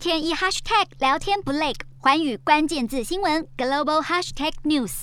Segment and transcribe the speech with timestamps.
[0.00, 5.02] 天一 hashtag 聊天不累，寰宇关键字新闻 global hashtag news。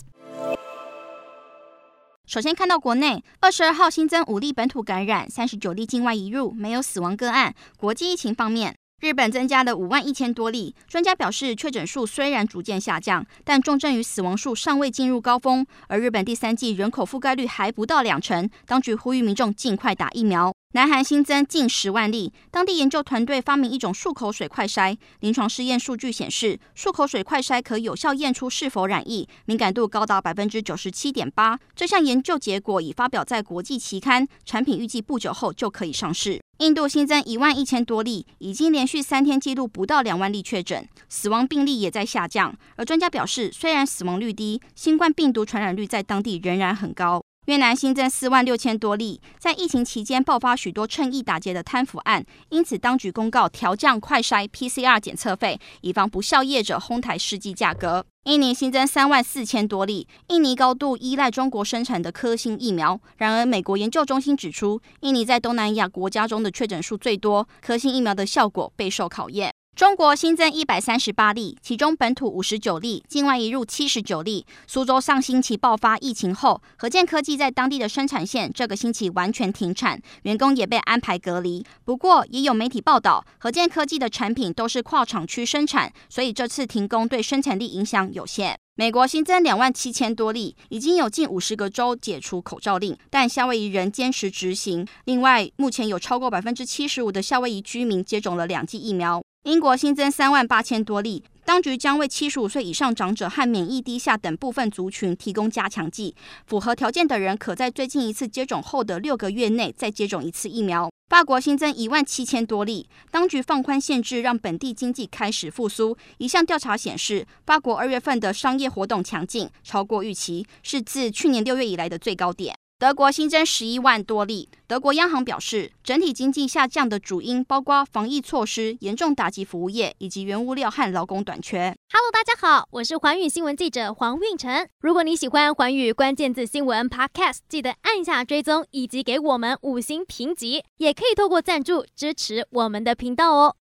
[2.25, 7.53] 首先看到国内，二十二号新增五例本土感染，三十九例境外移入，没有死亡个案。
[7.77, 8.75] 国际疫情方面。
[8.99, 15.63] 日本增加了五万一千多例，专家表示，确诊数虽然逐渐下降，但重症与死亡数尚未进入高峰。
[15.87, 20.51] 而日本第三季人口覆盖率还不到两成，当局呼吁民众尽快打疫苗。
[20.77, 31.57] 南韩新增近十万例，当地研究团队发明一种漱口水快筛，临床试验数据显示，漱口水快筛可有效验出是否染疫，敏感度高达百分之九十七点八。
[31.75, 36.39] 这项研究结果已发表在国际期刊，产品预计不久后就可以上市。
[36.59, 42.55] 印度新增一万一千多例，已经连续三天记录不到两万例确诊，死亡病例也在下降。
[42.75, 47.23] 而专家表示，虽然死亡率低，新冠病毒传染率在当地仍然很高。
[47.47, 58.05] 越南新增四万六千多例，在疫情期间爆发许多趁意打劫的贪腐案，因此当局公告调降快筛 PCR 检测费，以防不肖业者哄抬试剂价格。
[58.25, 62.99] 印尼新增三万四千多例，印尼高度依赖中国生产的科兴疫苗。
[63.15, 69.56] 然而，美国研究中心指出，印尼在东南亚国家中的确诊数最多，科兴疫苗的效果备受考验。
[69.77, 74.43] 中国新增一百三十八例，其中本土五十九例，境外移入七十九例。
[74.65, 81.63] 苏州上星期爆发疫情后，合建科技在当地的生产线这个星期完全停产，员工也被安排隔离。
[81.85, 88.57] 不过，也有媒体报道，合建科技的产品都是跨厂区生产，所以这次停工对生产力影响有限。
[88.77, 94.87] 美国新增两万七千多例，已经有近五十个州解除口罩令，但夏威夷仍坚持执行。
[95.05, 99.21] 另外，目前有超过百分之七十五的夏威夷居民接种了两剂疫苗。
[99.47, 106.13] 英国新增三万八千多例，当局将为七十五岁以上长者和免疫低下等部分族群提供加强剂。
[106.45, 110.89] 符合条件的人可在最近一次接种后的六个月内再接种一次疫苗。
[111.07, 115.97] 法国新增一万七千多例，当局放宽限制，让本地经济开始复苏。
[116.17, 122.53] 一项调查显示，法国二月份的商业活动强劲，超过预期，是自去年六月以来的最高点。
[122.79, 124.49] 德国新增十一万多例。
[124.67, 131.75] 德国央行表示，整体经济下降的主因包括防疫措施严重打击服务业以及原物料和劳工短缺。
[131.91, 134.67] Hello，大家好，我是环宇新闻记者黄运成。
[134.79, 143.55] 如果你喜欢环宇关键字新闻 Podcast，记得按下追踪以及给我们五星评级，也可以透过赞助支持我们的频道哦。